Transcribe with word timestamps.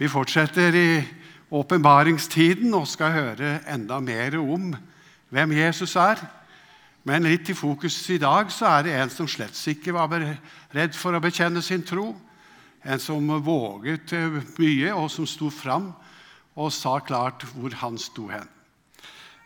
Vi 0.00 0.08
fortsetter 0.08 0.72
i 0.72 1.02
åpenbaringstiden 1.52 2.72
og 2.72 2.86
skal 2.88 3.10
høre 3.12 3.48
enda 3.68 3.98
mer 4.00 4.38
om 4.40 4.70
hvem 5.28 5.52
Jesus 5.58 5.92
er. 6.00 6.22
Men 7.04 7.28
litt 7.28 7.50
i 7.52 7.56
fokus 7.56 7.98
i 8.08 8.16
dag 8.20 8.48
så 8.48 8.70
er 8.70 8.86
det 8.86 8.94
en 8.96 9.12
som 9.12 9.28
slett 9.28 9.58
ikke 9.68 9.92
var 9.92 10.14
redd 10.72 10.96
for 10.96 11.12
å 11.12 11.20
bekjenne 11.20 11.60
sin 11.60 11.84
tro. 11.84 12.14
En 12.80 13.02
som 13.02 13.28
våget 13.44 14.14
mye, 14.56 14.94
og 14.96 15.10
som 15.12 15.28
sto 15.28 15.50
fram 15.52 15.90
og 16.56 16.72
sa 16.72 16.96
klart 17.04 17.44
hvor 17.52 17.76
han 17.82 18.00
sto 18.00 18.30
hen. 18.32 18.48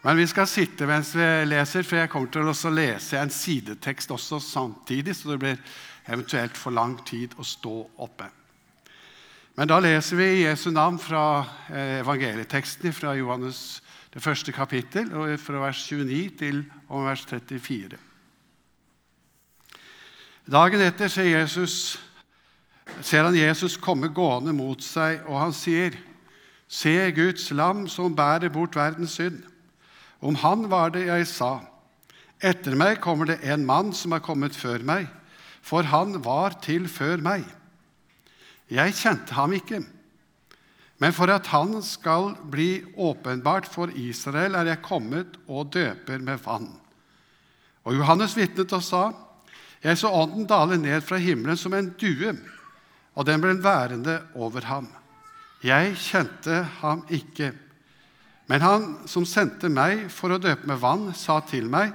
Men 0.07 0.23
vi 0.23 0.29
skal 0.31 0.47
sitte 0.47 0.87
mens 0.87 1.17
vi 1.19 1.27
leser, 1.51 1.83
for 1.83 1.99
jeg 1.99 2.15
kommer 2.15 2.31
til 2.31 2.47
å 2.47 2.75
lese 2.79 3.19
en 3.19 3.35
sidetekst 3.43 4.15
også 4.15 4.39
samtidig, 4.39 5.19
så 5.19 5.35
det 5.35 5.43
blir 5.43 5.61
eventuelt 6.07 6.55
for 6.55 6.71
lang 6.71 6.95
tid 7.03 7.35
å 7.43 7.43
stå 7.43 7.77
oppe. 8.07 8.31
Men 9.55 9.71
da 9.71 9.77
leser 9.79 10.19
vi 10.19 10.29
Jesu 10.43 10.73
navn 10.75 10.97
fra 10.99 11.45
eh, 11.71 12.01
evangelieteksten 12.01 12.91
fra 12.93 13.13
Johannes 13.15 13.83
det 14.15 14.23
første 14.23 14.53
kapittel, 14.55 15.11
fra 15.39 15.61
vers 15.63 15.85
29 15.87 16.31
til 16.39 16.65
vers 16.91 17.23
34. 17.31 17.99
Dagen 20.51 20.83
etter 20.85 21.09
ser, 21.09 21.31
Jesus, 21.31 21.97
ser 23.01 23.25
han 23.25 23.39
Jesus 23.39 23.79
komme 23.79 24.11
gående 24.11 24.53
mot 24.55 24.83
seg, 24.83 25.23
og 25.27 25.41
han 25.41 25.55
sier, 25.55 25.97
Se 26.69 27.11
Guds 27.15 27.51
lam 27.55 27.87
som 27.89 28.15
bærer 28.17 28.51
bort 28.51 28.75
verdens 28.75 29.15
synd. 29.21 29.43
Om 30.19 30.35
han 30.43 30.67
var 30.71 30.95
det 30.95 31.07
jeg 31.07 31.27
sa. 31.31 31.61
Etter 32.43 32.75
meg 32.75 32.99
kommer 33.05 33.31
det 33.31 33.43
en 33.47 33.67
mann 33.67 33.93
som 33.95 34.17
er 34.17 34.25
kommet 34.25 34.57
før 34.57 34.83
meg, 34.83 35.07
for 35.63 35.87
han 35.87 36.19
var 36.25 36.59
til 36.65 36.89
før 36.91 37.23
meg. 37.23 37.45
Jeg 38.73 38.97
kjente 38.97 39.35
ham 39.37 39.53
ikke. 39.57 39.83
Men 41.03 41.13
for 41.13 41.31
at 41.33 41.51
han 41.53 41.77
skal 41.85 42.33
bli 42.51 42.85
åpenbart 42.97 43.67
for 43.69 43.91
Israel, 43.99 44.55
er 44.55 44.71
jeg 44.73 44.85
kommet 44.87 45.37
og 45.49 45.73
døper 45.75 46.23
med 46.23 46.41
vann. 46.45 46.71
Og 47.85 47.99
Johannes 47.99 48.37
vitnet 48.39 48.73
og 48.73 48.83
sa, 48.83 49.05
Jeg 49.85 49.99
så 49.99 50.09
ånden 50.09 50.47
dale 50.49 50.79
ned 50.81 51.03
fra 51.05 51.19
himmelen 51.21 51.57
som 51.61 51.75
en 51.75 51.91
due, 52.01 52.33
og 53.15 53.27
den 53.27 53.41
ble 53.41 53.59
værende 53.63 54.23
over 54.35 54.65
ham. 54.65 54.89
Jeg 55.63 55.97
kjente 55.97 56.63
ham 56.81 57.05
ikke. 57.13 57.53
Men 58.49 58.61
han 58.61 58.87
som 59.09 59.27
sendte 59.29 59.69
meg 59.69 60.07
for 60.13 60.33
å 60.33 60.41
døpe 60.41 60.67
med 60.69 60.81
vann, 60.81 61.13
sa 61.15 61.41
til 61.41 61.69
meg, 61.69 61.93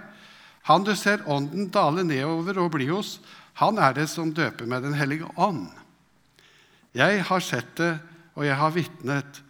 Han 0.61 0.83
du 0.83 0.91
ser 0.95 1.23
ånden 1.25 1.71
dale 1.73 2.03
nedover 2.03 2.59
og 2.61 2.71
bli 2.75 2.85
hos, 2.91 3.19
han 3.57 3.79
er 3.79 3.93
det 3.93 4.09
som 4.09 4.33
døper 4.33 4.67
med 4.69 4.83
Den 4.83 4.93
hellige 4.93 5.25
ånd. 5.35 5.65
Jeg 6.95 7.23
har 7.27 7.43
sett 7.43 7.69
det, 7.77 7.93
og 8.33 8.45
jeg 8.47 8.57
har 8.57 8.73
vitnet. 8.73 9.41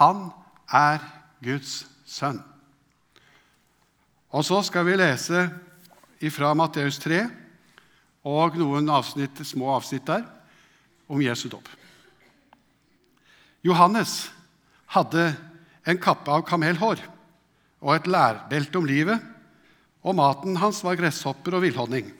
Han 0.00 0.28
er 0.74 1.02
Guds 1.44 1.84
sønn. 2.08 2.40
Og 4.34 4.44
så 4.44 4.60
skal 4.66 4.84
vi 4.88 4.96
lese 4.98 5.46
fra 6.34 6.50
Matteus 6.58 6.98
3 7.00 7.22
og 8.28 8.58
noen 8.60 8.90
avsnitt, 8.92 9.38
små 9.46 9.70
avsnitt 9.76 10.06
der 10.08 10.26
om 11.08 11.22
Jesu 11.22 11.46
dåp. 11.48 11.68
Johannes 13.64 14.28
hadde 14.92 15.30
en 15.88 16.00
kappe 16.02 16.32
av 16.32 16.44
kamelhår 16.48 17.00
og 17.80 17.94
et 17.94 18.08
lærbelte 18.10 18.80
om 18.80 18.86
livet, 18.88 19.22
og 20.02 20.16
maten 20.18 20.58
hans 20.60 20.82
var 20.84 20.98
gresshopper 20.98 21.56
og 21.58 21.64
villhonning. 21.64 22.10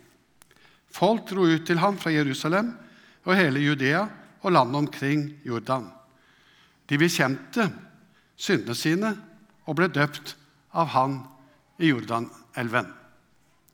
Folk 0.94 1.28
dro 1.28 1.44
ut 1.46 1.66
til 1.68 1.80
ham 1.82 1.98
fra 2.00 2.12
Jerusalem 2.14 2.72
og 3.26 3.36
hele 3.36 3.62
Judea 3.62 4.06
og 4.42 4.52
landet 4.54 4.82
omkring 4.82 5.24
Jordan. 5.46 5.88
De 6.88 6.98
bekjente 6.98 7.68
syndene 8.38 8.76
sine 8.78 9.12
og 9.66 9.76
ble 9.78 9.90
døpt 9.92 10.34
av 10.72 10.92
han 10.94 11.20
i 11.78 11.90
Jordanelven. 11.90 12.88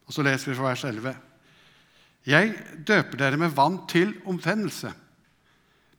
Og 0.04 0.12
Så 0.12 0.24
leser 0.24 0.50
vi 0.50 0.58
fra 0.58 0.72
vers 0.72 0.84
11. 0.84 1.14
Jeg 2.26 2.54
døper 2.86 3.20
dere 3.20 3.40
med 3.40 3.52
vann 3.56 3.82
til 3.88 4.14
omvendelse, 4.24 4.92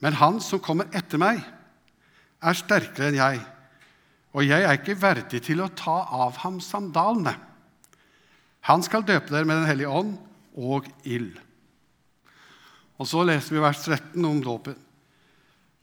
men 0.01 0.17
han 0.17 0.39
som 0.41 0.59
kommer 0.59 0.89
etter 0.93 1.21
meg, 1.21 1.41
er 2.41 2.57
sterkere 2.57 3.09
enn 3.09 3.19
jeg, 3.19 3.41
og 4.35 4.43
jeg 4.43 4.65
er 4.65 4.77
ikke 4.77 4.97
verdig 4.99 5.39
til 5.45 5.61
å 5.63 5.71
ta 5.77 6.01
av 6.11 6.41
ham 6.43 6.59
sandalene. 6.61 7.33
Han 8.67 8.83
skal 8.83 9.05
døpe 9.05 9.31
dere 9.31 9.45
med 9.45 9.61
Den 9.61 9.69
hellige 9.69 9.93
ånd 9.93 10.15
og 10.57 10.89
ild. 11.05 11.37
Og 12.99 13.07
Så 13.07 13.23
leser 13.27 13.55
vi 13.55 13.63
vers 13.63 13.83
13 13.83 14.25
om 14.25 14.41
dåpen. 14.43 14.75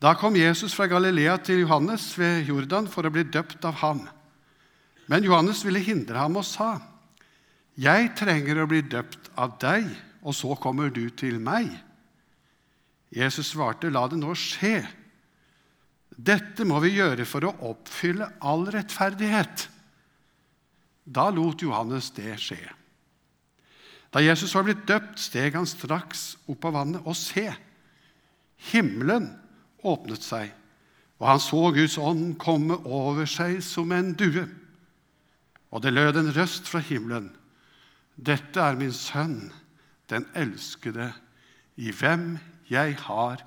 Da 0.02 0.14
kom 0.18 0.34
Jesus 0.34 0.74
fra 0.74 0.88
Galilea 0.90 1.36
til 1.38 1.62
Johannes 1.62 2.08
ved 2.18 2.48
Jordan 2.48 2.88
for 2.90 3.06
å 3.06 3.12
bli 3.12 3.22
døpt 3.22 3.62
av 3.68 3.76
ham. 3.84 4.00
Men 5.06 5.22
Johannes 5.22 5.62
ville 5.64 5.82
hindre 5.82 6.18
ham 6.18 6.36
og 6.36 6.44
sa, 6.44 6.80
'Jeg 7.78 8.16
trenger 8.16 8.62
å 8.62 8.66
bli 8.66 8.82
døpt 8.82 9.30
av 9.36 9.58
deg, 9.58 9.86
og 10.22 10.34
så 10.34 10.58
kommer 10.58 10.90
du 10.90 11.08
til 11.10 11.38
meg.' 11.38 11.80
Jesus 13.12 13.52
svarte, 13.52 13.90
'La 13.90 14.08
det 14.08 14.18
nå 14.18 14.34
skje.' 14.34 14.88
Dette 16.18 16.64
må 16.64 16.80
vi 16.80 16.98
gjøre 16.98 17.24
for 17.24 17.44
å 17.44 17.56
oppfylle 17.72 18.28
all 18.40 18.66
rettferdighet. 18.66 19.68
Da 21.08 21.30
lot 21.30 21.62
Johannes 21.62 22.10
det 22.10 22.36
skje. 22.38 22.60
Da 24.12 24.20
Jesus 24.20 24.52
var 24.54 24.66
blitt 24.66 24.84
døpt, 24.88 25.20
steg 25.20 25.56
han 25.56 25.68
straks 25.68 26.34
opp 26.52 26.66
av 26.68 26.76
vannet, 26.76 27.04
og 27.08 27.16
se, 27.16 27.46
himmelen 28.72 29.30
åpnet 29.82 30.24
seg, 30.24 30.52
og 31.22 31.28
han 31.30 31.40
så 31.40 31.62
Guds 31.72 31.96
ånd 32.02 32.34
komme 32.42 32.76
over 32.84 33.28
seg 33.30 33.62
som 33.64 33.92
en 33.94 34.12
due. 34.18 34.44
Og 35.72 35.80
det 35.84 35.94
lød 35.94 36.18
en 36.20 36.32
røst 36.36 36.68
fra 36.68 36.82
himmelen. 36.84 37.30
Dette 38.16 38.60
er 38.60 38.76
min 38.76 38.92
sønn, 38.92 39.52
den 40.12 40.26
elskede, 40.36 41.12
i 41.80 41.94
hvem 41.96 42.36
jeg 42.68 42.98
har 43.06 43.40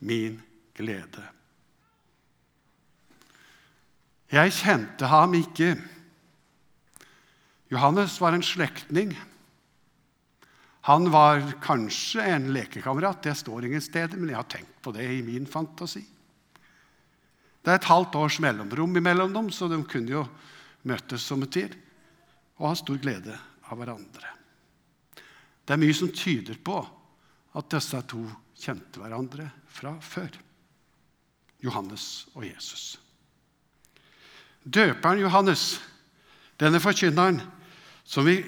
min 0.00 0.40
glede. 0.74 1.22
Jeg 4.32 4.52
kjente 4.52 5.08
ham 5.08 5.36
ikke. 5.38 5.76
Johannes 7.70 8.18
var 8.20 8.34
en 8.34 8.44
slektning. 8.44 9.14
Han 10.88 11.10
var 11.12 11.42
kanskje 11.60 12.22
en 12.24 12.46
lekekamerat, 12.52 13.22
det 13.22 13.34
står 13.36 13.66
ingen 13.66 13.82
steder, 13.84 14.16
men 14.16 14.30
jeg 14.32 14.38
har 14.38 14.46
tenkt 14.48 14.76
på 14.80 14.92
det 14.96 15.04
i 15.04 15.18
min 15.20 15.44
fantasi. 15.46 16.00
Det 17.60 17.74
er 17.74 17.76
et 17.76 17.88
halvt 17.90 18.14
års 18.16 18.38
mellomrom 18.40 18.96
imellom 18.96 19.34
dem, 19.34 19.50
så 19.52 19.66
de 19.68 19.76
kunne 19.84 20.14
jo 20.14 20.22
møtes 20.88 21.26
som 21.28 21.42
et 21.44 21.52
tid 21.52 21.74
og 22.56 22.70
ha 22.70 22.78
stor 22.80 22.96
glede 23.02 23.34
av 23.68 23.76
hverandre. 23.76 24.30
Det 25.68 25.74
er 25.76 25.82
mye 25.82 25.96
som 25.98 26.08
tyder 26.08 26.56
på 26.64 26.78
at 26.80 27.68
disse 27.74 28.00
to 28.08 28.22
kjente 28.56 29.02
hverandre 29.02 29.50
fra 29.68 29.92
før. 30.00 30.30
Johannes 31.60 32.30
og 32.32 32.46
Jesus. 32.46 32.94
Døperen 34.64 35.20
Johannes, 35.20 35.66
denne 36.56 36.80
forkynneren 36.80 37.42
som 38.08 38.24
vi 38.24 38.38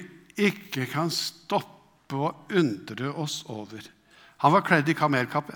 ikke 0.41 0.89
kan 0.89 1.13
stoppe 1.13 1.80
å 2.17 2.31
undre 2.57 3.11
oss 3.13 3.41
over. 3.51 3.85
Han 4.43 4.55
var 4.55 4.65
kledd 4.65 4.89
i 4.89 4.97
kamelkappe, 4.97 5.55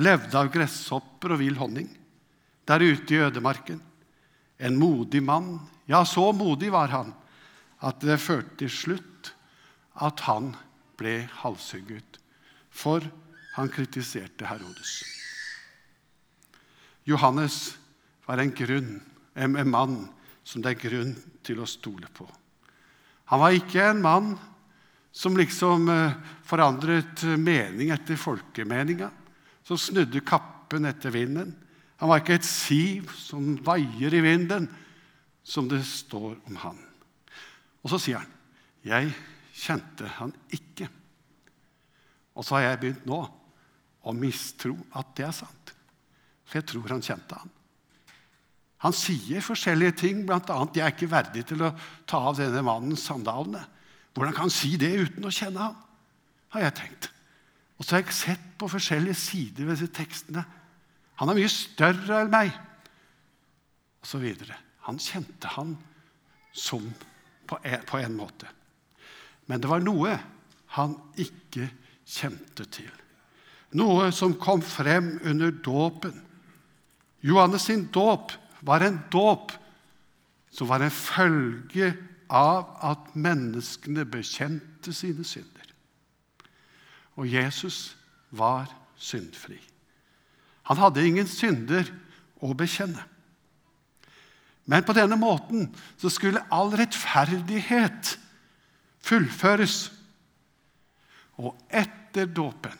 levde 0.00 0.38
av 0.38 0.50
gresshopper 0.54 1.34
og 1.34 1.42
vill 1.42 1.58
honning 1.60 1.90
der 2.68 2.84
ute 2.84 3.14
i 3.14 3.22
ødemarken. 3.26 3.80
En 4.62 4.78
modig 4.78 5.22
mann, 5.22 5.56
ja, 5.90 6.04
så 6.06 6.30
modig 6.32 6.70
var 6.72 6.92
han 6.94 7.10
at 7.82 7.98
det 8.04 8.20
førte 8.22 8.62
til 8.62 8.70
slutt 8.70 9.32
at 10.00 10.22
han 10.28 10.52
ble 10.96 11.24
halshugget, 11.42 12.20
for 12.70 13.02
han 13.56 13.68
kritiserte 13.68 14.46
Herodes. 14.46 15.02
Johannes 17.04 17.74
var 18.24 18.38
en 18.38 18.54
grunn 18.54 19.00
en 19.34 19.70
mann 19.70 19.96
som 20.44 20.62
det 20.62 20.74
er 20.74 20.82
grunn 20.88 21.12
til 21.44 21.62
å 21.62 21.68
stole 21.68 22.08
på. 22.12 22.26
Han 23.32 23.40
var 23.40 23.56
ikke 23.56 23.84
en 23.88 24.02
mann 24.04 24.32
som 25.12 25.36
liksom 25.36 25.88
eh, 25.92 26.14
forandret 26.48 27.24
mening 27.38 27.92
etter 27.92 28.16
folkemeninga, 28.16 29.10
som 29.62 29.78
snudde 29.78 30.24
kappen 30.24 30.88
etter 30.88 31.12
vinden. 31.14 31.52
Han 32.00 32.10
var 32.10 32.22
ikke 32.22 32.40
et 32.40 32.48
siv 32.48 33.12
som 33.14 33.54
vaier 33.62 34.14
i 34.16 34.22
vinden, 34.24 34.66
som 35.44 35.68
det 35.70 35.82
står 35.86 36.34
om 36.48 36.56
han. 36.64 36.80
Og 37.82 37.92
så 37.92 37.98
sier 38.00 38.22
han, 38.22 38.32
'Jeg 38.82 39.12
kjente 39.54 40.08
han 40.18 40.32
ikke'. 40.50 40.88
Og 42.34 42.44
så 42.44 42.56
har 42.56 42.62
jeg 42.62 42.80
begynt 42.80 43.06
nå 43.06 43.20
å 44.02 44.12
mistro 44.16 44.74
at 44.98 45.14
det 45.14 45.26
er 45.26 45.36
sant. 45.36 45.74
For 46.44 46.58
jeg 46.58 46.66
tror 46.66 46.88
han 46.88 47.04
kjente 47.04 47.38
han. 47.38 47.50
Han 48.82 48.92
sier 48.92 49.44
forskjellige 49.44 49.92
ting, 49.92 50.26
bl.a.: 50.26 50.40
'Jeg 50.74 50.82
er 50.82 50.90
ikke 50.90 51.10
verdig 51.10 51.46
til 51.46 51.62
å 51.62 51.74
ta 52.06 52.18
av 52.18 52.36
denne 52.36 52.62
mannens 52.66 53.06
sandalene'. 53.06 53.62
Hvordan 54.12 54.34
kan 54.36 54.46
han 54.46 54.54
si 54.54 54.76
det 54.80 54.92
uten 55.06 55.24
å 55.24 55.32
kjenne 55.32 55.70
ham? 55.70 55.80
har 56.52 56.66
jeg 56.66 56.76
tenkt. 56.82 57.08
Og 57.78 57.84
så 57.84 57.96
har 57.96 58.04
jeg 58.04 58.16
sett 58.16 58.48
på 58.60 58.68
forskjellige 58.70 59.18
sider 59.18 59.66
ved 59.66 59.78
disse 59.78 59.94
tekstene 59.94 60.44
Han 61.20 61.30
er 61.30 61.38
mye 61.38 61.50
større 61.52 62.22
enn 62.22 62.32
meg. 62.32 62.50
Og 64.02 64.08
så 64.08 64.18
videre. 64.18 64.56
Han 64.88 64.98
kjente 64.98 65.50
han 65.54 65.76
som 66.56 66.88
på 67.46 67.58
en, 67.62 67.84
på 67.86 68.00
en 68.00 68.16
måte. 68.16 68.48
Men 69.46 69.60
det 69.62 69.70
var 69.70 69.84
noe 69.84 70.16
han 70.74 70.96
ikke 71.20 71.68
kjente 72.08 72.66
til. 72.72 72.90
Noe 73.78 74.08
som 74.12 74.34
kom 74.40 74.64
frem 74.64 75.14
under 75.28 75.52
dåpen. 75.52 76.16
Johannes 77.22 77.68
sin 77.68 77.86
dåp 77.94 78.34
var 78.66 78.82
en 78.82 78.98
dåp 79.12 79.52
som 80.50 80.68
var 80.72 80.82
en 80.82 80.92
følge 80.96 81.92
av 82.32 82.70
at 82.80 83.12
menneskene 83.12 84.06
bekjente 84.08 84.94
sine 84.96 85.24
synder. 85.24 85.68
Og 87.20 87.28
Jesus 87.28 87.92
var 88.32 88.70
syndfri. 88.96 89.58
Han 90.70 90.80
hadde 90.80 91.04
ingen 91.04 91.28
synder 91.28 91.88
å 92.40 92.54
bekjenne. 92.56 93.04
Men 94.64 94.86
på 94.86 94.94
denne 94.96 95.18
måten 95.18 95.66
så 96.00 96.08
skulle 96.12 96.44
all 96.54 96.70
rettferdighet 96.78 98.14
fullføres. 99.02 99.90
Og 101.42 101.58
etter 101.68 102.30
dåpen 102.30 102.78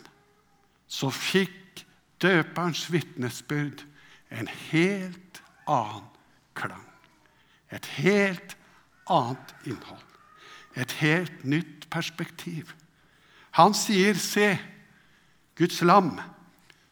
så 0.87 1.11
fikk 1.13 1.83
døperens 2.23 2.87
vitnesbyrd 2.93 3.83
en 4.33 4.49
helt 4.71 5.43
annen 5.67 6.09
klang. 6.57 6.87
Et 7.73 7.87
helt 7.99 8.57
annet 9.11 9.55
innhold. 9.67 10.05
Et 10.77 10.93
helt 11.03 11.45
nytt 11.45 11.89
perspektiv. 11.91 12.73
Han 13.53 13.75
sier, 13.75 14.15
'Se, 14.15 14.59
Guds 15.55 15.83
lam, 15.83 16.21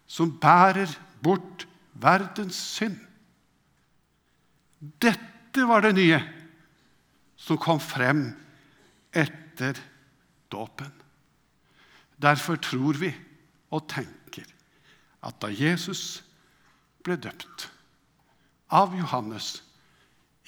som 0.06 0.38
bærer 0.38 0.98
bort 1.22 1.66
verdens 1.94 2.56
synd'. 2.56 3.06
Dette 4.80 5.68
var 5.68 5.80
det 5.80 5.94
nye 5.94 6.20
som 7.36 7.58
kom 7.58 7.80
frem 7.80 8.36
etter 9.12 9.76
dåpen. 10.52 10.92
Derfor 12.20 12.56
tror 12.56 12.92
vi 13.00 13.14
og 13.70 13.88
tenker 13.88 14.44
at 15.22 15.40
da 15.40 15.48
Jesus 15.52 16.22
ble 17.04 17.16
døpt 17.16 17.68
av 18.70 18.94
Johannes 18.96 19.62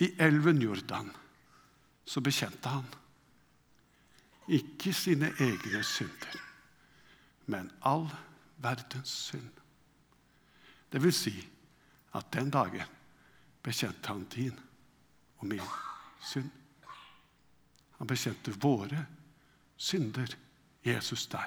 i 0.00 0.12
elven 0.20 0.60
Jordan, 0.62 1.10
så 2.04 2.20
bekjente 2.20 2.68
han 2.68 2.86
ikke 4.48 4.92
sine 4.92 5.30
egne 5.40 5.82
synder, 5.86 6.38
men 7.46 7.70
all 7.86 8.08
verdens 8.62 9.12
synd. 9.30 9.50
Det 10.92 11.02
vil 11.02 11.14
si 11.14 11.34
at 12.18 12.32
den 12.34 12.50
dagen 12.50 12.98
bekjente 13.62 14.08
han 14.08 14.24
din 14.34 14.58
og 15.38 15.46
min 15.46 15.72
synd. 16.28 16.50
Han 17.98 18.10
bekjente 18.10 18.54
våre 18.60 19.06
synder, 19.76 20.34
Jesus 20.84 21.26
der. 21.26 21.46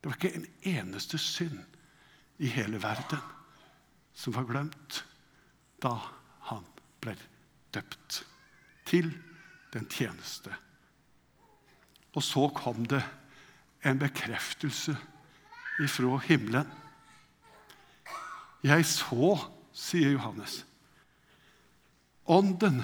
Det 0.00 0.10
var 0.10 0.18
ikke 0.18 0.36
en 0.36 0.46
eneste 0.62 1.18
synd 1.18 1.58
i 2.38 2.46
hele 2.52 2.82
verden 2.82 3.22
som 4.14 4.34
var 4.36 4.44
glemt 4.48 5.00
da 5.82 5.94
han 6.48 6.64
ble 7.00 7.16
døpt 7.74 8.20
til 8.88 9.08
den 9.74 9.88
tjeneste. 9.90 10.54
Og 12.16 12.22
så 12.24 12.48
kom 12.54 12.86
det 12.88 13.02
en 13.84 13.98
bekreftelse 13.98 14.96
ifra 15.82 16.18
himmelen. 16.24 16.70
Jeg 18.64 18.86
så, 18.88 19.36
sier 19.76 20.16
Johannes, 20.16 20.64
Ånden 22.26 22.80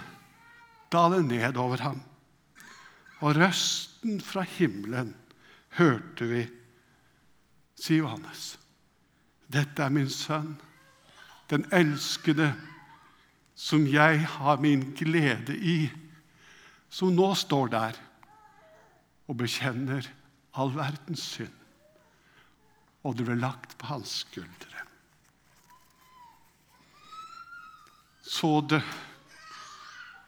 daler 0.93 1.23
ned 1.27 1.57
over 1.59 1.81
ham. 1.83 2.03
Og 3.23 3.37
røsten 3.37 4.21
fra 4.23 4.45
himmelen 4.47 5.15
hørte 5.79 6.29
vi, 6.31 6.43
sier 7.79 8.05
Johannes. 8.05 8.53
Dette 9.53 9.83
er 9.83 9.91
min 9.95 10.11
sønn, 10.11 10.55
den 11.51 11.67
elskede, 11.75 12.53
som 13.55 13.85
jeg 13.87 14.23
har 14.27 14.63
min 14.63 14.93
glede 14.97 15.57
i, 15.57 15.91
som 16.93 17.15
nå 17.17 17.31
står 17.39 17.73
der 17.73 17.99
og 19.31 19.39
bekjenner 19.41 20.05
all 20.61 20.75
verdens 20.75 21.25
synd. 21.39 21.55
Og 23.03 23.17
det 23.17 23.25
ble 23.27 23.39
lagt 23.41 23.79
på 23.81 23.89
hans 23.89 24.21
skuldre. 24.27 24.85
Så 28.23 28.61
det 28.69 28.83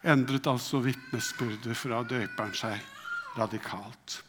endret 0.05 0.49
altså 0.49 0.81
vitnesbyrdet 0.83 1.77
fra 1.77 2.01
døperen 2.05 2.57
seg 2.57 2.81
radikalt. 3.37 4.19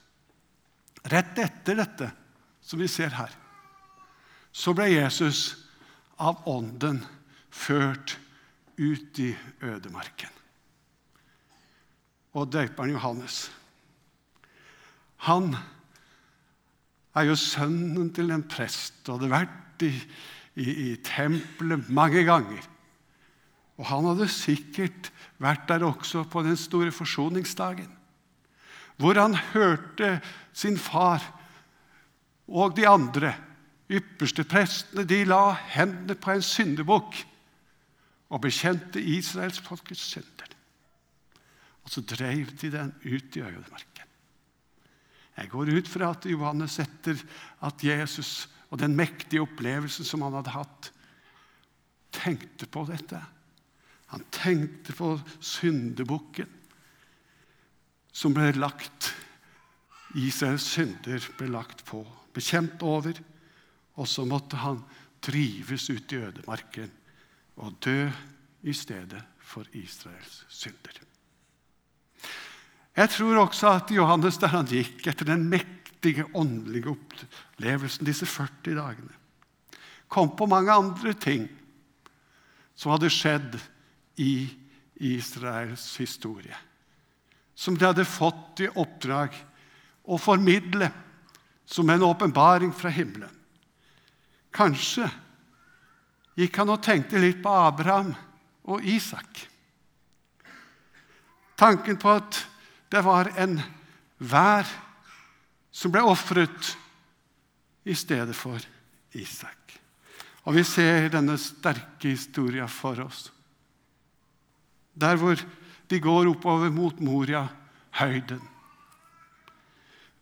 Rett 1.06 1.38
etter 1.38 1.78
dette, 1.78 2.12
som 2.60 2.80
vi 2.82 2.88
ser 2.90 3.12
her, 3.14 3.32
så 4.50 4.72
ble 4.74 4.88
Jesus 4.90 5.52
av 6.18 6.46
Ånden 6.48 7.02
ført 7.52 8.16
ut 8.76 9.20
i 9.22 9.30
ødemarken. 9.62 10.32
Og 12.36 12.50
døperen 12.52 12.92
Johannes, 12.92 13.46
han 15.24 15.54
er 17.16 17.30
jo 17.30 17.36
sønnen 17.40 18.10
til 18.14 18.30
en 18.34 18.44
prest 18.44 19.08
og 19.08 19.16
hadde 19.16 19.32
vært 19.32 19.84
i, 19.86 19.92
i, 20.60 20.66
i 20.90 20.90
tempelet 21.04 21.88
mange 21.88 22.26
ganger. 22.28 22.60
Og 23.80 23.88
han 23.88 24.08
hadde 24.10 24.28
sikkert 24.32 25.10
vært 25.40 25.64
der 25.68 25.84
også 25.88 26.26
på 26.28 26.42
den 26.44 26.56
store 26.60 26.92
forsoningsdagen, 26.92 27.88
hvor 28.96 29.16
han 29.20 29.36
hørte 29.52 30.18
sin 30.56 30.78
far 30.80 31.24
og 32.46 32.76
de 32.76 32.86
andre 32.88 33.34
ypperste 33.92 34.44
prestene 34.48 35.04
de 35.08 35.22
la 35.28 35.54
hendene 35.76 36.16
på 36.18 36.32
en 36.34 36.44
syndebukk 36.44 37.18
og 38.32 38.42
bekjente 38.42 39.00
Israels 39.00 39.60
folkets 39.62 40.04
synder. 40.14 40.55
Og 41.86 41.92
så 41.92 42.02
drev 42.02 42.50
de 42.58 42.72
den 42.72 42.92
ut 43.04 43.38
i 43.38 43.44
ødemarken. 43.44 44.10
Jeg 45.36 45.50
går 45.52 45.70
ut 45.76 45.88
fra 45.88 46.10
at 46.16 46.26
Johannes 46.26 46.78
etter 46.82 47.20
at 47.66 47.84
Jesus 47.84 48.48
og 48.72 48.80
den 48.80 48.96
mektige 48.98 49.44
opplevelsen 49.44 50.04
som 50.08 50.24
han 50.24 50.34
hadde 50.34 50.54
hatt, 50.56 50.90
tenkte 52.16 52.66
på 52.66 52.86
dette. 52.88 53.20
Han 54.10 54.24
tenkte 54.32 54.96
på 54.96 55.12
syndebukken 55.44 56.50
som 58.16 58.34
ble 58.34 58.48
lagt 58.56 59.12
Israels 60.16 60.64
synder 60.70 61.24
ble 61.36 61.48
lagt 61.52 61.84
på, 61.88 62.00
bekjent 62.34 62.82
over. 62.86 63.18
Og 63.96 64.08
så 64.08 64.24
måtte 64.28 64.60
han 64.60 64.82
drives 65.24 65.88
ut 65.90 66.12
i 66.12 66.20
ødemarken 66.20 66.92
og 67.56 67.76
dø 67.84 68.08
i 68.66 68.74
stedet 68.76 69.22
for 69.40 69.68
Israels 69.76 70.44
synder. 70.52 71.00
Jeg 72.96 73.12
tror 73.12 73.42
også 73.42 73.74
at 73.76 73.92
Johannes, 73.92 74.38
der 74.40 74.54
han 74.54 74.68
gikk 74.70 75.04
etter 75.10 75.28
den 75.28 75.44
mektige 75.52 76.24
åndelige 76.36 76.94
opplevelsen 76.94 78.08
disse 78.08 78.28
40 78.28 78.76
dagene, 78.78 79.12
kom 80.08 80.30
på 80.38 80.48
mange 80.48 80.72
andre 80.72 81.12
ting 81.18 81.48
som 82.76 82.94
hadde 82.94 83.12
skjedd 83.12 83.58
i 84.22 84.46
Israels 85.12 85.84
historie. 86.00 86.56
Som 87.56 87.76
de 87.76 87.88
hadde 87.88 88.08
fått 88.08 88.62
i 88.64 88.70
oppdrag 88.72 89.36
å 90.06 90.16
formidle 90.20 90.88
som 91.66 91.90
en 91.90 92.04
åpenbaring 92.06 92.72
fra 92.72 92.92
himmelen. 92.92 93.32
Kanskje 94.56 95.08
gikk 96.36 96.60
han 96.60 96.72
og 96.72 96.84
tenkte 96.84 97.20
litt 97.20 97.42
på 97.44 97.52
Abraham 97.52 98.12
og 98.70 98.84
Isak. 98.84 99.42
Tanken 101.56 101.98
på 102.00 102.12
at 102.12 102.44
det 102.92 103.02
var 103.04 103.32
en 103.38 103.58
vær 104.18 104.68
som 105.74 105.92
ble 105.92 106.02
ofret 106.06 106.72
i 107.86 107.94
stedet 107.94 108.34
for 108.36 108.62
Isak. 109.16 109.74
Og 110.46 110.54
vi 110.56 110.64
ser 110.66 111.08
denne 111.10 111.36
sterke 111.40 112.12
historien 112.14 112.70
for 112.70 113.00
oss. 113.02 113.28
Der 114.94 115.18
hvor 115.20 115.40
de 115.90 116.00
går 116.00 116.30
oppover 116.30 116.70
mot 116.70 117.00
Moria-høyden. 117.02 118.42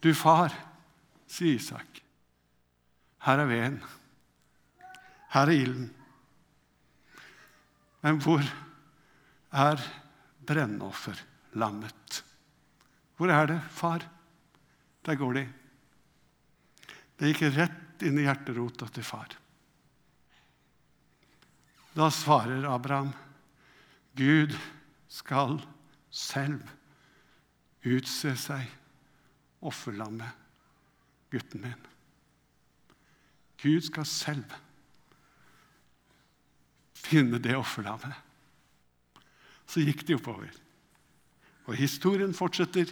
Du 0.03 0.11
far, 0.17 0.53
sier 1.29 1.57
Isak, 1.57 2.01
her 3.25 3.41
er 3.41 3.49
veden. 3.49 3.79
Her 5.33 5.49
er 5.49 5.57
ilden. 5.57 5.89
Men 8.05 8.21
hvor 8.21 8.45
er 9.53 9.81
brennofferlammet? 10.45 12.25
Hvor 13.17 13.31
er 13.31 13.47
det, 13.47 13.61
far? 13.71 14.05
Der 15.07 15.19
går 15.21 15.39
de. 15.39 15.45
Det 17.19 17.31
gikk 17.31 17.45
rett 17.55 18.03
inn 18.05 18.19
i 18.19 18.27
hjerterota 18.27 18.89
til 18.91 19.07
far. 19.07 19.37
Da 21.95 22.09
svarer 22.11 22.67
Abraham, 22.67 23.13
Gud 24.19 24.55
skal 25.11 25.61
selv 26.11 26.63
utse 27.87 28.35
seg 28.41 28.67
offerlammet, 29.65 30.31
gutten 31.31 31.63
min. 31.63 31.87
Gud 33.63 33.87
skal 33.87 34.07
selv 34.09 34.59
finne 36.99 37.39
det 37.43 37.55
offerlammet. 37.57 38.17
Så 39.71 39.85
gikk 39.85 40.05
de 40.09 40.19
oppover. 40.19 40.51
Og 41.65 41.79
historien 41.79 42.35
fortsetter. 42.37 42.91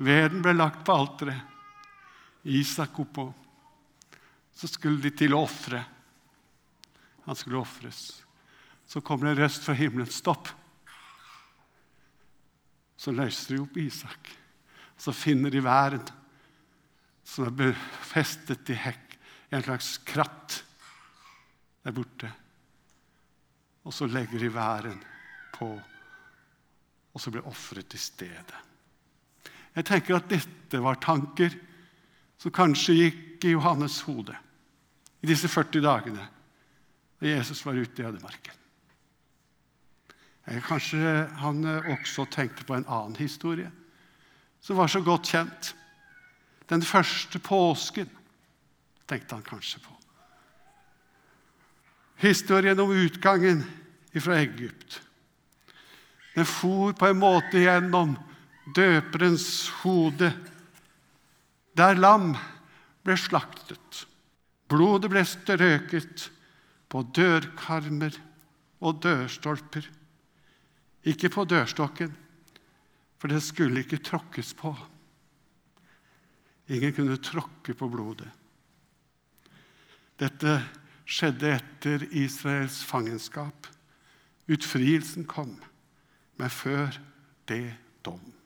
Veden 0.00 0.40
ble 0.40 0.54
lagt 0.56 0.84
på 0.86 0.96
alteret. 0.96 1.42
Isak 2.48 2.98
oppå. 3.02 3.26
Så 4.56 4.68
skulle 4.68 5.02
de 5.02 5.12
til 5.12 5.34
å 5.36 5.42
ofre. 5.44 5.82
Han 7.26 7.36
skulle 7.36 7.60
ofres. 7.60 8.22
Så 8.88 9.02
kommer 9.04 9.28
det 9.28 9.34
en 9.34 9.42
røst 9.44 9.66
fra 9.66 9.76
himmelen. 9.76 10.08
Stopp! 10.08 10.48
Så 12.96 13.12
løser 13.12 13.54
de 13.54 13.60
opp 13.62 13.76
Isak. 13.80 14.32
Så 15.00 15.12
finner 15.16 15.52
de 15.52 15.62
væren 15.64 16.08
som 17.24 17.46
er 17.46 17.54
befestet 17.54 18.72
i 18.72 18.76
hekk, 18.76 19.14
en 19.54 19.62
slags 19.62 19.92
kratt 20.08 20.56
der 21.84 21.94
borte. 21.94 22.32
Og 23.86 23.94
så 23.94 24.08
legger 24.10 24.42
de 24.42 24.50
væren 24.52 24.98
på, 25.54 25.70
og 27.12 27.22
så 27.22 27.32
blir 27.32 27.46
offeret 27.48 27.94
i 27.94 28.00
stedet. 28.02 28.69
Jeg 29.76 29.86
tenker 29.86 30.18
at 30.18 30.30
dette 30.30 30.80
var 30.82 30.98
tanker 31.02 31.54
som 32.40 32.54
kanskje 32.54 32.96
gikk 32.96 33.44
i 33.44 33.54
Johannes' 33.54 34.02
hode 34.06 34.34
i 35.20 35.28
disse 35.28 35.48
40 35.48 35.84
dagene 35.84 36.24
da 37.20 37.28
Jesus 37.28 37.60
var 37.66 37.76
ute 37.76 38.02
i 38.02 38.06
ødemarken. 38.08 38.56
Kanskje 40.66 41.28
han 41.38 41.66
også 41.66 42.24
tenkte 42.32 42.64
på 42.64 42.74
en 42.74 42.88
annen 42.88 43.18
historie 43.20 43.70
som 44.60 44.76
var 44.76 44.88
så 44.88 45.00
godt 45.04 45.28
kjent. 45.30 45.74
Den 46.68 46.82
første 46.82 47.38
påsken 47.38 48.08
tenkte 49.08 49.36
han 49.36 49.46
kanskje 49.46 49.82
på. 49.84 49.94
Historien 52.20 52.80
om 52.80 52.90
utgangen 52.92 53.62
fra 54.16 54.40
Egypt. 54.40 55.00
Den 56.34 56.46
for 56.46 56.92
på 56.92 57.06
en 57.06 57.20
måte 57.20 57.62
gjennom 57.62 58.16
døperens 58.76 59.68
hode, 59.82 60.30
der 61.76 61.98
lam 61.98 62.32
ble 63.04 63.16
slaktet. 63.18 64.04
Blodet 64.70 65.10
ble 65.10 65.22
strøket 65.26 66.28
på 66.90 67.02
dørkarmer 67.16 68.16
og 68.80 69.00
dørstolper. 69.02 69.86
Ikke 71.08 71.30
på 71.32 71.46
dørstokken, 71.48 72.12
for 73.20 73.32
det 73.32 73.42
skulle 73.44 73.84
ikke 73.84 74.02
tråkkes 74.04 74.52
på. 74.58 74.74
Ingen 76.70 76.94
kunne 76.94 77.18
tråkke 77.18 77.74
på 77.74 77.88
blodet. 77.90 78.28
Dette 80.20 80.58
skjedde 81.08 81.54
etter 81.56 82.04
Israels 82.12 82.82
fangenskap. 82.86 83.66
Utfrielsen 84.50 85.24
kom, 85.30 85.56
men 86.38 86.52
før 86.52 86.94
det 87.48 87.64
dom. 88.04 88.39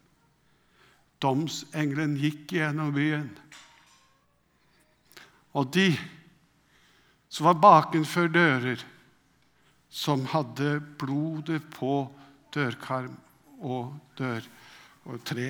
Domsengelen 1.25 2.19
gikk 2.21 2.53
gjennom 2.59 2.93
byen. 2.93 3.31
Og 5.57 5.71
de 5.73 5.89
som 7.33 7.49
var 7.49 7.63
bakenfor 7.63 8.29
dører, 8.31 8.83
som 9.89 10.27
hadde 10.31 10.81
blodet 10.99 11.63
på 11.75 12.05
dørkarm 12.55 13.15
og 13.65 13.95
dør 14.19 14.45
og 15.09 15.23
tre, 15.27 15.49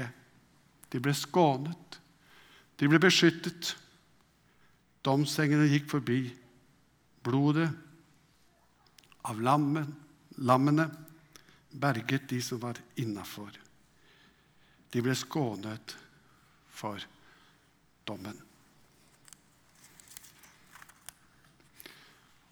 de 0.92 1.00
ble 1.02 1.14
skånet. 1.16 1.98
De 2.78 2.88
ble 2.90 3.00
beskyttet. 3.02 3.74
Domsengene 5.04 5.66
gikk 5.72 5.88
forbi. 5.90 6.20
Blodet 7.24 7.68
av 9.24 9.40
lammen, 9.40 9.90
lammene 10.44 10.88
berget 11.74 12.28
de 12.30 12.40
som 12.44 12.60
var 12.62 12.78
innafor. 13.00 13.63
De 14.94 15.02
ble 15.02 15.14
skånet 15.18 15.96
for 16.70 17.02
dommen. 18.06 18.36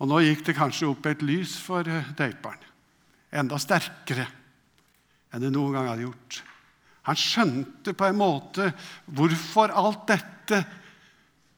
Og 0.02 0.08
Nå 0.11 0.18
gikk 0.25 0.42
det 0.49 0.58
kanskje 0.58 0.88
opp 0.90 1.06
et 1.06 1.22
lys 1.22 1.54
for 1.62 1.87
eh, 1.87 2.08
døperen, 2.18 2.64
enda 3.38 3.58
sterkere 3.62 4.26
enn 5.32 5.44
det 5.44 5.52
noen 5.54 5.76
gang 5.76 5.92
hadde 5.92 6.08
gjort. 6.08 6.40
Han 7.06 7.18
skjønte 7.18 7.94
på 7.99 8.06
en 8.08 8.18
måte 8.18 8.68
hvorfor 9.06 9.72
alt 9.75 10.04
dette 10.11 10.61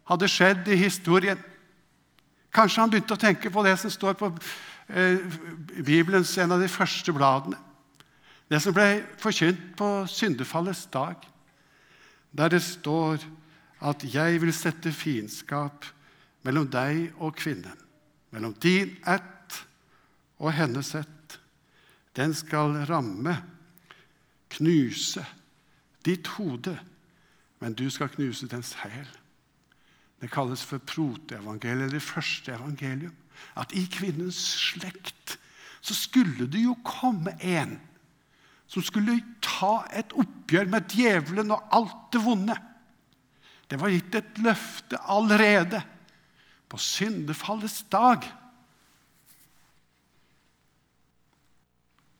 hadde 0.08 0.28
skjedd 0.30 0.68
i 0.72 0.78
historien. 0.78 1.40
Kanskje 2.54 2.84
han 2.84 2.92
begynte 2.92 3.16
å 3.16 3.20
tenke 3.20 3.50
på 3.52 3.64
det 3.66 3.74
som 3.80 3.92
står 3.92 4.16
på 4.20 4.30
eh, 4.92 5.24
Bibelens 5.80 6.36
en 6.38 6.54
av 6.54 6.62
de 6.62 6.68
første 6.70 7.16
bladene. 7.16 7.58
Det 8.50 8.60
som 8.60 8.74
ble 8.76 9.04
forkynt 9.18 9.72
på 9.78 9.88
syndefallets 10.10 10.86
dag, 10.92 11.16
der 12.36 12.48
det 12.48 12.62
står 12.62 13.24
at 13.80 14.04
'jeg 14.04 14.40
vil 14.40 14.52
sette 14.52 14.92
fiendskap 14.92 15.84
mellom 16.42 16.68
deg 16.70 17.12
og 17.16 17.36
kvinnen', 17.36 17.80
mellom 18.30 18.54
din 18.54 18.96
ett 19.06 19.66
og 20.38 20.52
hennes 20.52 20.94
ett. 20.94 21.38
Den 22.16 22.34
skal 22.34 22.86
ramme, 22.86 23.42
knuse, 24.50 25.24
ditt 26.04 26.26
hode, 26.26 26.78
men 27.60 27.74
du 27.74 27.90
skal 27.90 28.08
knuse 28.08 28.46
dens 28.46 28.72
hæl. 28.72 29.08
Det 30.20 30.30
kalles 30.30 30.64
for 30.64 30.78
proteevangeliet, 30.78 31.92
det 31.92 32.02
første 32.02 32.52
evangelium. 32.52 33.14
At 33.56 33.72
i 33.72 33.84
kvinnens 33.90 34.36
slekt 34.36 35.38
så 35.80 35.94
skulle 35.94 36.46
det 36.46 36.62
jo 36.64 36.76
komme 36.84 37.34
en 37.40 37.80
som 38.70 38.84
skulle 38.84 39.18
ta 39.44 39.84
et 39.94 40.14
oppgjør 40.16 40.70
med 40.72 40.88
djevelen 40.90 41.52
og 41.54 41.74
alt 41.74 42.08
det 42.14 42.22
vonde. 42.24 42.56
Det 43.68 43.78
var 43.80 43.92
gitt 43.92 44.16
et 44.18 44.40
løfte 44.44 44.98
allerede 45.10 45.80
på 46.68 46.80
syndefallets 46.80 47.84
dag. 47.92 48.24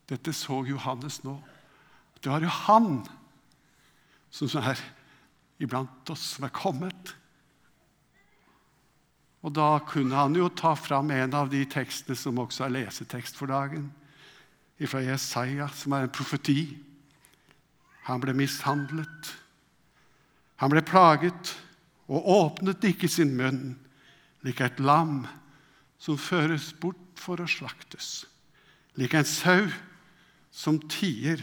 Dette 0.09 0.33
så 0.37 0.61
Johannes 0.69 1.23
nå. 1.25 1.35
Det 2.21 2.31
var 2.31 2.43
jo 2.45 2.53
han 2.65 2.89
som 4.33 4.49
er 4.61 4.79
iblant 5.61 6.09
oss, 6.11 6.35
som 6.35 6.45
er 6.45 6.53
kommet. 6.53 7.13
Og 9.45 9.53
da 9.53 9.77
kunne 9.85 10.17
han 10.17 10.35
jo 10.37 10.49
ta 10.49 10.73
fram 10.77 11.11
en 11.13 11.35
av 11.37 11.51
de 11.53 11.61
tekstene 11.69 12.17
som 12.17 12.41
også 12.41 12.65
er 12.65 12.75
lesetekst 12.79 13.37
for 13.37 13.51
dagen, 13.51 13.91
fra 14.83 14.99
Jesaja, 14.99 15.69
som 15.71 15.95
er 15.95 16.05
en 16.05 16.13
profeti. 16.13 16.75
Han 18.09 18.21
ble 18.21 18.35
mishandlet. 18.35 19.31
Han 20.59 20.71
ble 20.71 20.83
plaget 20.85 21.55
og 22.11 22.27
åpnet 22.29 22.83
ikke 22.85 23.09
sin 23.09 23.33
munn, 23.37 23.75
lik 24.45 24.61
et 24.61 24.79
lam 24.83 25.23
som 26.01 26.19
føres 26.21 26.69
bort 26.77 27.01
for 27.17 27.41
å 27.41 27.47
slaktes, 27.49 28.25
lik 28.99 29.15
en 29.17 29.25
sau 29.25 29.65
som 30.53 30.77
tier 30.91 31.41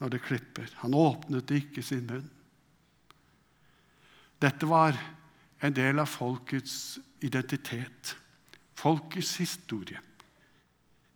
når 0.00 0.16
det 0.16 0.24
klipper. 0.24 0.72
Han 0.82 0.96
åpnet 0.98 1.52
ikke 1.54 1.84
sin 1.84 2.08
munn. 2.08 2.26
Dette 4.42 4.66
var 4.68 4.98
en 5.64 5.76
del 5.76 6.02
av 6.02 6.10
folkets 6.10 6.98
identitet, 7.24 8.16
folkets 8.76 9.36
historie. 9.40 10.00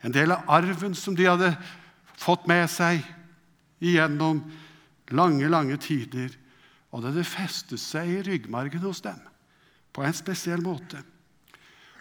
En 0.04 0.14
del 0.14 0.32
av 0.34 0.46
arven 0.58 0.94
som 0.94 1.16
de 1.18 1.26
hadde 1.26 1.50
fått 2.18 2.46
med 2.50 2.68
seg 2.70 3.02
gjennom 3.82 4.42
lange, 5.14 5.48
lange 5.50 5.78
tider. 5.82 6.30
Og 6.92 7.02
det 7.02 7.12
hadde 7.12 7.26
festet 7.28 7.82
seg 7.82 8.10
i 8.12 8.22
ryggmargen 8.26 8.84
hos 8.84 9.02
dem 9.04 9.20
på 9.92 10.04
en 10.06 10.14
spesiell 10.14 10.62
måte. 10.62 11.00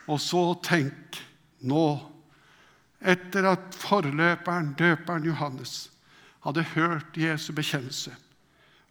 Og 0.08 0.20
så 0.22 0.42
tenk 0.64 1.18
nå, 1.68 1.88
etter 3.02 3.48
at 3.50 3.76
forløperen, 3.78 4.74
døperen 4.78 5.26
Johannes, 5.26 5.90
hadde 6.46 6.64
hørt 6.76 7.18
Jesu 7.20 7.52
bekjennelse 7.58 8.14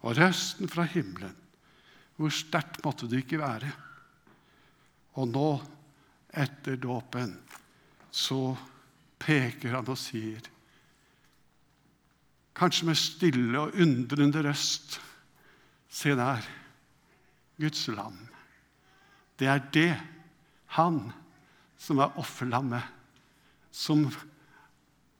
og 0.05 0.17
røsten 0.19 0.69
fra 0.69 0.85
himmelen. 0.87 1.33
Hvor 2.17 2.33
sterkt 2.33 2.83
måtte 2.85 3.07
det 3.09 3.23
ikke 3.23 3.41
være? 3.41 3.71
Og 5.17 5.29
nå, 5.29 5.49
etter 6.33 6.77
dåpen, 6.81 7.33
så 8.11 8.51
peker 9.19 9.75
han 9.77 9.89
og 9.89 9.99
sier, 9.99 10.41
kanskje 12.57 12.87
med 12.89 12.97
stille 12.99 13.59
og 13.59 13.75
undrende 13.77 14.43
røst 14.45 14.99
Se 15.97 16.11
der, 16.13 16.43
Guds 17.57 17.87
lam. 17.87 18.17
Det 19.39 19.47
er 19.47 19.61
det, 19.73 19.93
han, 20.75 20.99
som 21.79 22.01
er 22.03 22.19
offerlammet 22.19 22.83
som 23.71 24.03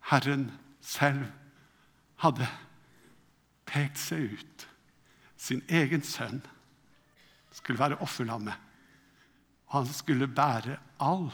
Herren 0.10 0.50
selv 0.82 1.27
hadde 2.24 2.48
pekt 3.68 4.00
seg 4.01 4.34
ut. 4.38 4.68
Sin 5.38 5.62
egen 5.70 6.04
sønn 6.06 6.42
skulle 7.54 7.80
være 7.80 8.00
offerlammet. 8.04 8.56
Han 9.74 9.88
skulle 9.92 10.30
bære 10.30 10.80
all 11.04 11.30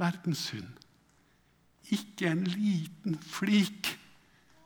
verdens 0.00 0.46
synd. 0.50 0.70
Ikke 1.90 2.30
en 2.30 2.44
liten 2.44 3.18
flik 3.18 3.98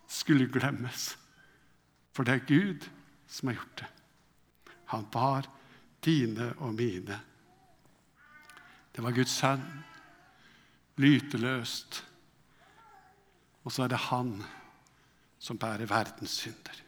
skulle 0.09 0.49
glemmes. 0.53 1.15
For 2.13 2.27
det 2.27 2.35
er 2.35 2.47
Gud 2.49 2.89
som 3.29 3.49
har 3.49 3.59
gjort 3.59 3.79
det. 3.81 3.91
Han 4.93 5.07
bar 5.13 5.49
dine 6.05 6.53
og 6.59 6.75
mine. 6.75 7.21
Det 8.95 9.03
var 9.03 9.17
Guds 9.17 9.33
sønn, 9.35 9.65
lyteløst. 10.97 12.05
Og 13.65 13.73
så 13.73 13.85
er 13.85 13.95
det 13.95 14.05
han 14.11 14.37
som 15.39 15.59
bærer 15.59 15.89
verdens 15.89 16.39
synder. 16.45 16.81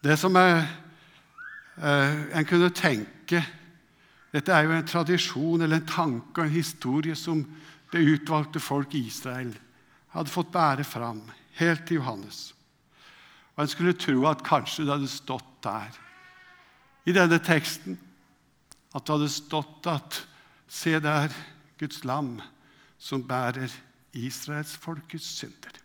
Det 0.00 0.16
som 0.18 0.36
er, 0.36 0.64
eh, 1.76 2.38
en 2.38 2.46
kunne 2.46 2.70
tenke 2.70 3.44
Dette 4.30 4.54
er 4.54 4.66
jo 4.66 4.76
en 4.76 4.86
tradisjon 4.86 5.64
eller 5.64 5.80
en 5.80 5.90
tanke 5.90 6.38
og 6.38 6.46
en 6.46 6.54
historie 6.54 7.16
som 7.18 7.42
det 7.90 8.06
utvalgte 8.06 8.62
folk 8.62 8.94
i 8.94 9.06
Israel 9.08 9.52
hadde 10.14 10.30
fått 10.30 10.52
bære 10.54 10.86
fram 10.86 11.22
helt 11.58 11.86
til 11.86 11.98
Johannes. 12.00 12.52
Og 13.56 13.64
En 13.64 13.70
skulle 13.70 13.98
tro 13.98 14.26
at 14.30 14.44
kanskje 14.46 14.86
det 14.86 14.94
hadde 14.94 15.10
stått 15.10 15.50
der 15.66 15.98
i 17.08 17.14
denne 17.16 17.40
teksten 17.42 17.98
at 18.94 19.04
det 19.04 19.14
hadde 19.14 19.32
stått 19.32 19.88
at 19.90 20.24
Se 20.70 20.92
der, 21.02 21.32
Guds 21.82 22.04
lam, 22.06 22.36
som 22.94 23.24
bærer 23.26 23.72
Israels 24.14 24.76
folkets 24.78 25.26
synder. 25.40 25.80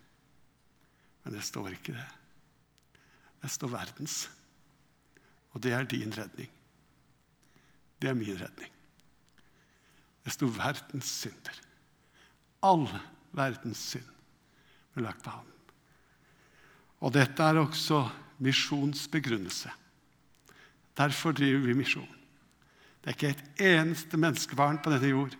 Men 1.24 1.34
det 1.34 1.42
står 1.42 1.72
ikke 1.74 1.96
det. 1.96 2.06
Det 3.42 3.50
står 3.50 3.72
verdens. 3.72 4.28
Og 5.50 5.62
det 5.64 5.72
er 5.74 5.88
din 5.90 6.14
redning. 6.14 6.55
Det 8.06 8.12
er 8.12 8.18
min 8.18 8.36
redning. 8.38 8.70
Det 10.22 10.30
sto 10.30 10.46
verdens 10.46 11.08
synder. 11.10 11.56
All 12.62 12.84
verdens 13.34 13.80
synd 13.82 14.06
ble 14.94 15.02
lagt 15.08 15.24
på 15.24 15.32
ham. 15.34 15.48
Og 17.02 17.10
dette 17.16 17.42
er 17.42 17.58
også 17.58 18.04
misjonsbegrunnelse. 18.46 19.74
Derfor 20.94 21.34
driver 21.34 21.66
vi 21.66 21.74
misjon. 21.80 22.14
Det 23.02 23.10
er 23.10 23.18
ikke 23.18 23.34
et 23.34 23.66
eneste 23.74 24.22
menneskebarn 24.22 24.78
på 24.78 24.94
denne 24.94 25.10
jord 25.10 25.34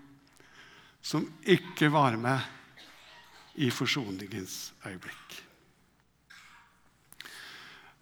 som 1.07 1.31
ikke 1.47 1.93
var 1.95 2.19
med 2.19 3.63
i 3.63 3.71
forsoningens 3.71 4.75
øyeblikk. 4.83 5.41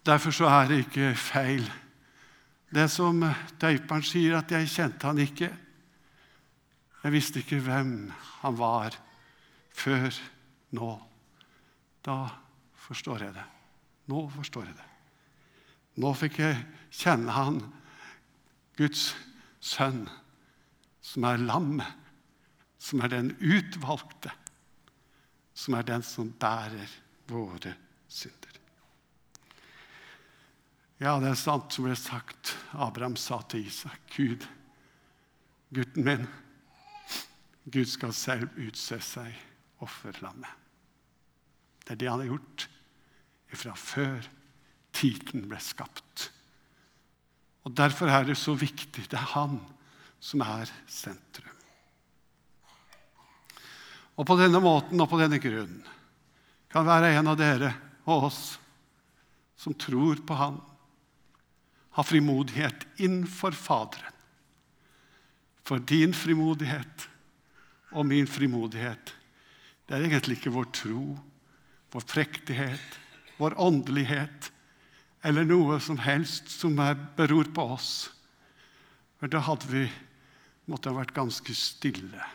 Derfor 0.05 0.33
så 0.33 0.49
er 0.49 0.73
det 0.73 0.85
ikke 0.87 1.13
feil 1.13 1.69
det 2.75 2.89
som 2.91 3.21
døyperen 3.61 4.03
sier, 4.03 4.37
at 4.37 4.51
'jeg 4.51 4.67
kjente 4.67 5.07
han 5.07 5.17
ikke'. 5.17 5.57
Jeg 7.03 7.11
visste 7.11 7.39
ikke 7.39 7.59
hvem 7.59 8.11
han 8.41 8.57
var 8.57 8.97
før 9.71 10.09
nå. 10.71 11.01
Da 12.05 12.27
forstår 12.75 13.19
jeg 13.19 13.33
det. 13.33 13.45
Nå 14.07 14.29
forstår 14.29 14.65
jeg 14.65 14.75
det. 14.75 14.89
Nå 16.01 16.13
fikk 16.13 16.39
jeg 16.39 16.65
kjenne 16.91 17.31
han, 17.31 17.61
Guds 18.77 19.15
sønn, 19.61 20.09
som 21.01 21.23
er 21.23 21.37
lammet, 21.37 21.87
som 22.77 23.01
er 23.01 23.13
den 23.13 23.31
utvalgte, 23.39 24.31
som 25.53 25.73
er 25.73 25.87
den 25.87 26.03
som 26.03 26.33
bærer 26.41 26.89
våre 27.31 27.75
synder. 28.11 28.54
Ja, 31.03 31.17
det 31.19 31.33
er 31.33 31.39
sant 31.39 31.75
som 31.75 31.87
ble 31.87 31.95
sagt. 31.99 32.53
Abraham 32.71 33.17
sa 33.19 33.41
til 33.51 33.65
Isak, 33.67 33.99
Gud, 34.15 34.45
gutten 35.75 36.07
min, 36.07 36.27
Gud 37.65 37.89
skal 37.89 38.13
selv 38.15 38.55
utse 38.61 39.01
seg 39.03 39.33
offerlammet. 39.83 40.51
Det 41.83 41.95
er 41.95 41.99
det 41.99 42.09
han 42.09 42.21
har 42.23 42.31
gjort 42.31 42.67
fra 43.55 43.73
før 43.77 44.27
tiden 44.95 45.49
ble 45.49 45.59
skapt. 45.61 46.29
Og 47.65 47.73
Derfor 47.75 48.11
er 48.11 48.27
det 48.27 48.37
så 48.37 48.53
viktig. 48.55 49.07
Det 49.09 49.17
er 49.17 49.31
han 49.33 49.57
som 50.21 50.43
er 50.45 50.69
sentrum. 50.87 51.51
Og 54.15 54.23
på 54.27 54.37
denne 54.39 54.61
måten 54.63 55.01
og 55.01 55.09
på 55.11 55.19
denne 55.19 55.41
grunnen 55.43 55.81
kan 56.71 56.87
være 56.87 57.11
en 57.17 57.31
av 57.31 57.39
dere 57.39 57.73
og 58.05 58.29
oss 58.29 58.43
som 59.59 59.75
tror 59.79 60.19
på 60.27 60.35
Han, 60.37 60.59
ha 61.95 62.03
frimodighet 62.03 62.85
innenfor 62.99 63.55
Faderen. 63.55 64.11
For 65.65 65.81
din 65.81 66.13
frimodighet 66.13 67.07
og 67.95 68.05
min 68.05 68.27
frimodighet, 68.27 69.13
det 69.87 69.95
er 69.95 70.05
egentlig 70.05 70.37
ikke 70.37 70.53
vår 70.53 70.67
tro, 70.75 71.15
vår 71.93 72.05
prektighet, 72.09 72.99
vår 73.39 73.55
åndelighet 73.61 74.51
eller 75.25 75.47
noe 75.47 75.79
som 75.81 75.97
helst 76.03 76.51
som 76.53 76.77
er, 76.83 76.97
beror 77.17 77.49
på 77.55 77.63
oss. 77.77 77.93
For 79.17 79.31
da 79.31 79.41
hadde 79.47 79.71
vi 79.71 79.85
måtte 80.69 80.91
ha 80.91 80.99
vært 80.99 81.15
ganske 81.15 81.55
stille. 81.57 82.27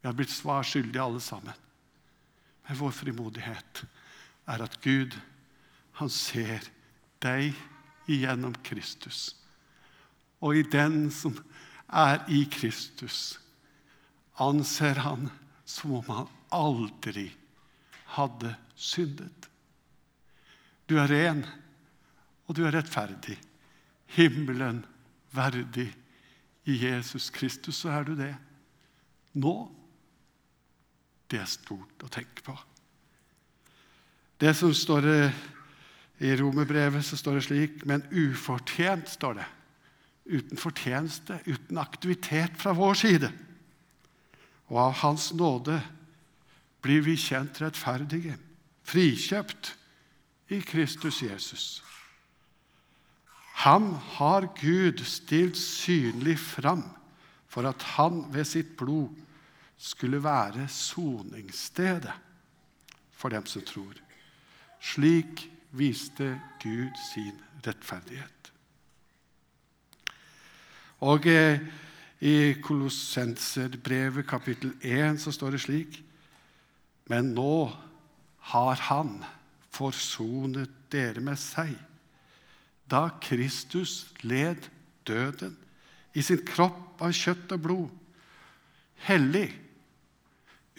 Vi 0.00 0.08
har 0.08 0.16
blitt 0.16 0.32
svar 0.32 0.66
skyldige 0.66 1.04
alle 1.04 1.22
sammen. 1.24 1.56
Men 2.66 2.80
vår 2.82 2.92
frimodighet 2.98 3.84
er 4.50 4.64
at 4.66 4.76
Gud, 4.84 5.16
han 6.00 6.12
ser 6.12 6.66
deg 7.24 7.54
igjennom 8.10 8.54
Kristus. 8.66 9.36
Og 10.40 10.56
i 10.56 10.64
den 10.66 11.10
som 11.14 11.36
er 11.86 12.22
i 12.32 12.44
Kristus, 12.50 13.38
anser 14.40 15.02
han 15.04 15.28
som 15.68 15.98
om 16.00 16.10
han 16.10 16.30
aldri 16.54 17.28
hadde 18.16 18.54
syndet. 18.74 19.48
Du 20.88 20.96
er 20.98 21.10
ren, 21.10 21.44
og 22.48 22.56
du 22.58 22.64
er 22.66 22.74
rettferdig. 22.74 23.36
Himmelen 24.16 24.82
verdig. 25.36 25.90
I 26.66 26.74
Jesus 26.82 27.30
Kristus 27.30 27.78
så 27.82 27.92
er 27.94 28.08
du 28.08 28.16
det. 28.18 28.32
Nå 29.38 29.54
det 31.30 31.38
er 31.38 31.50
stort 31.50 32.02
å 32.02 32.10
tenke 32.10 32.42
på. 32.42 32.56
Det 34.40 34.50
som 34.56 34.72
står 34.74 35.06
i 36.20 36.36
romerbrevet, 36.36 37.04
så 37.04 37.16
står 37.16 37.38
det 37.38 37.46
slik 37.46 37.84
Men 37.88 38.04
ufortjent, 38.12 39.08
står 39.08 39.40
det. 39.40 39.46
Uten 40.30 40.60
fortjeneste, 40.60 41.40
uten 41.46 41.78
aktivitet 41.80 42.58
fra 42.60 42.74
vår 42.76 42.94
side. 42.94 43.30
Og 44.68 44.78
av 44.78 44.92
Hans 45.00 45.32
nåde 45.34 45.80
blir 46.84 47.02
vi 47.04 47.16
kjent 47.18 47.58
rettferdige, 47.60 48.36
frikjøpt 48.86 49.74
i 50.52 50.60
Kristus 50.60 51.22
Jesus. 51.22 51.64
Ham 53.64 53.92
har 54.16 54.46
Gud 54.60 55.02
stilt 55.04 55.58
synlig 55.58 56.38
fram 56.40 56.84
for 57.50 57.66
at 57.68 57.82
han 57.96 58.22
ved 58.32 58.46
sitt 58.48 58.76
blod 58.78 59.10
skulle 59.80 60.22
være 60.22 60.68
soningsstedet 60.68 62.14
for 63.12 63.32
dem 63.32 63.46
som 63.48 63.64
tror. 63.66 63.96
Slik 64.80 65.48
viste 65.76 66.34
Gud 66.62 66.96
sin 67.12 67.36
rettferdighet. 67.66 68.52
Og 71.06 71.26
eh, 71.26 71.60
I 72.20 72.52
Kolossenserbrevet 72.60 74.26
kapittel 74.28 74.74
1 74.84 75.22
så 75.22 75.32
står 75.32 75.56
det 75.56 75.62
slik 75.64 76.02
Men 77.08 77.32
nå 77.34 77.70
har 78.52 78.82
Han 78.90 79.22
forsonet 79.70 80.70
dere 80.92 81.22
med 81.22 81.38
seg, 81.38 81.72
da 82.90 83.06
Kristus 83.22 84.10
led 84.26 84.66
døden 85.06 85.54
i 86.14 86.22
sin 86.26 86.42
kropp 86.44 87.00
av 87.00 87.14
kjøtt 87.14 87.54
og 87.54 87.62
blod, 87.62 87.90
hellig 89.06 89.48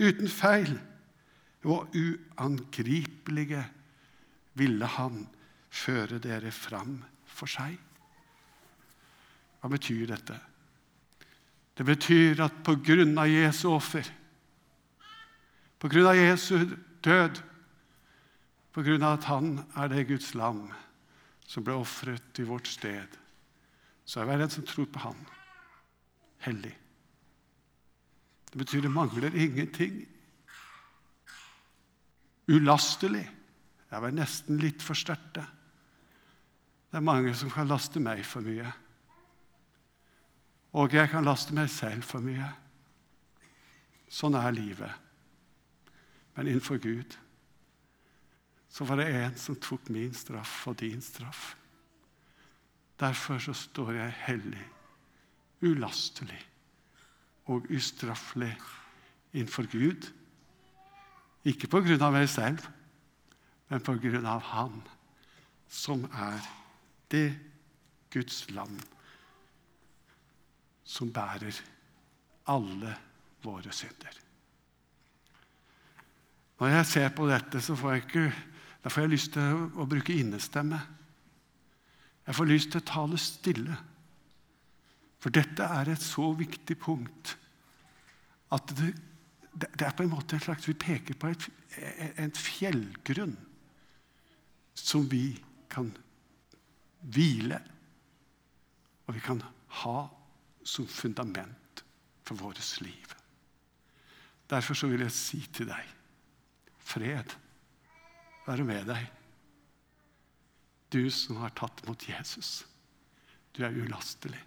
uten 0.01 0.27
feil 0.29 0.75
og 1.63 1.93
uangripelige 1.95 3.63
ville 4.57 4.87
han 4.97 5.23
føre 5.71 6.19
dere 6.19 6.51
fram 6.51 6.99
for 7.27 7.49
seg. 7.49 7.77
Hva 9.61 9.69
betyr 9.71 10.09
dette? 10.09 10.37
Det 11.77 11.85
betyr 11.87 12.41
at 12.43 12.59
på 12.65 12.75
grunn 12.83 13.15
av 13.17 13.29
Jesu 13.31 13.69
offer, 13.71 14.05
på 15.81 15.89
grunn 15.89 16.11
av 16.11 16.19
Jesu 16.19 16.57
død, 17.01 17.39
på 18.71 18.83
grunn 18.85 19.03
av 19.03 19.17
at 19.17 19.27
han 19.31 19.55
er 19.79 19.89
det 19.91 20.07
Guds 20.11 20.33
lam 20.37 20.67
som 21.47 21.65
ble 21.65 21.75
ofret 21.75 22.39
i 22.39 22.45
vårt 22.47 22.69
sted, 22.69 23.17
så 24.05 24.21
er 24.21 24.29
hver 24.29 24.43
en 24.45 24.53
som 24.53 24.67
tror 24.67 24.87
på 24.91 25.01
han, 25.03 25.17
hellig. 26.45 26.73
Det 28.51 28.59
betyr 28.59 28.83
det 28.83 28.91
mangler 28.91 29.35
ingenting. 29.35 30.01
Ulastelig. 32.51 33.23
Jeg 33.91 34.03
var 34.03 34.15
nesten 34.15 34.59
litt 34.61 34.83
for 34.83 34.95
sterkt. 34.95 35.41
Det 36.91 36.99
er 36.99 37.03
mange 37.03 37.33
som 37.35 37.51
kan 37.51 37.67
laste 37.67 37.99
meg 38.03 38.23
for 38.27 38.43
mye. 38.43 38.67
Og 40.79 40.95
jeg 40.95 41.11
kan 41.11 41.27
laste 41.27 41.55
meg 41.55 41.67
selv 41.71 42.07
for 42.07 42.23
mye. 42.23 42.47
Sånn 44.11 44.35
er 44.39 44.55
livet. 44.55 44.91
Men 46.35 46.47
innenfor 46.47 46.79
Gud 46.79 47.17
så 48.71 48.87
var 48.87 49.01
det 49.01 49.09
en 49.11 49.33
som 49.35 49.57
tok 49.59 49.89
min 49.91 50.13
straff 50.15 50.61
og 50.71 50.77
din 50.79 51.01
straff. 51.03 51.57
Derfor 52.99 53.39
så 53.43 53.55
står 53.57 53.91
jeg 53.97 54.19
hellig, 54.27 54.63
ulastelig 55.67 56.39
og 57.51 57.67
ustraffelig 57.73 58.53
innenfor 59.33 59.67
Gud. 59.71 60.07
Ikke 61.43 61.67
på 61.67 61.81
grunn 61.83 62.05
av 62.05 62.15
meg 62.15 62.29
selv, 62.31 62.63
men 63.71 63.83
på 63.87 63.95
grunn 64.03 64.27
av 64.27 64.43
Han 64.51 64.81
som 65.71 66.03
er 66.11 66.43
det 67.11 67.29
Guds 68.11 68.43
lam 68.51 68.73
som 70.83 71.11
bærer 71.15 71.55
alle 72.51 72.91
våre 73.45 73.71
synder. 73.71 74.17
Når 76.59 76.73
jeg 76.73 76.87
ser 76.89 77.13
på 77.15 77.27
dette, 77.29 77.61
så 77.63 77.77
får 77.79 77.93
jeg, 77.93 78.03
ikke, 78.03 78.25
får 78.89 79.05
jeg 79.05 79.11
lyst 79.13 79.31
til 79.37 79.63
å 79.79 79.85
bruke 79.87 80.17
innestemme. 80.19 80.81
Jeg 82.27 82.37
får 82.37 82.49
lyst 82.49 82.73
til 82.73 82.83
å 82.83 82.89
tale 82.91 83.19
stille. 83.21 83.77
For 85.23 85.33
dette 85.33 85.69
er 85.79 85.93
et 85.93 86.03
så 86.03 86.27
viktig 86.35 86.75
punkt 86.81 87.37
at 88.51 88.75
det, 88.75 88.91
det 89.55 89.87
er 89.87 89.95
på 89.95 90.03
en 90.03 90.11
måte 90.11 90.35
en 90.35 90.43
slags 90.43 90.67
Vi 90.67 90.75
peker 90.75 91.15
på 91.15 91.31
et, 91.31 91.47
en 92.19 92.35
fjellgrunn 92.35 93.37
som 94.77 95.07
vi 95.09 95.35
kan 95.71 95.91
hvile 97.01 97.59
og 99.07 99.15
vi 99.15 99.23
kan 99.23 99.41
ha 99.81 99.97
som 100.63 100.87
fundament 100.87 101.83
for 102.23 102.35
vårt 102.35 102.81
liv. 102.81 103.15
Derfor 104.49 104.73
så 104.73 104.87
vil 104.87 105.03
jeg 105.03 105.15
si 105.15 105.39
til 105.53 105.71
deg 105.71 105.89
fred 106.91 107.35
være 108.45 108.65
med 108.67 108.87
deg. 108.89 109.07
Du 110.91 111.05
som 111.13 111.39
har 111.39 111.53
tatt 111.55 111.83
mot 111.87 112.07
Jesus. 112.07 112.65
Du 113.55 113.63
er 113.63 113.75
ulastelig. 113.75 114.41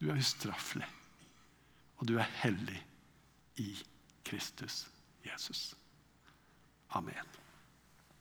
Du 0.00 0.08
er 0.10 0.20
ustraffelig. 0.20 0.88
Og 2.00 2.08
du 2.08 2.16
er 2.18 2.32
hellig 2.42 2.80
i 3.60 3.70
Kristus 4.24 4.86
Jesus. 5.24 5.74
Amen. 6.96 7.41